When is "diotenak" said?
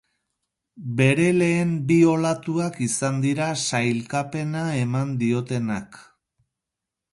5.23-6.03